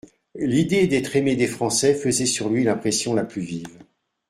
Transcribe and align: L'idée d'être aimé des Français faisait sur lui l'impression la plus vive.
L'idée 0.39 0.87
d'être 0.87 1.15
aimé 1.15 1.35
des 1.35 1.45
Français 1.45 1.93
faisait 1.93 2.25
sur 2.25 2.49
lui 2.49 2.63
l'impression 2.63 3.13
la 3.13 3.23
plus 3.23 3.43
vive. 3.43 3.77